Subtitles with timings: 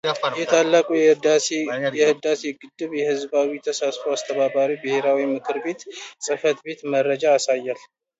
[0.39, 1.73] የታላቁ የኢትዮጵያ
[2.09, 5.81] ሕዳሴ ግድብ ሕዝባዊ ተሳትፎ አስተባባሪ ብሔራዊ ምክር ቤት
[6.27, 7.79] ጽሕፈት ቤት መረጃ ያሳያል።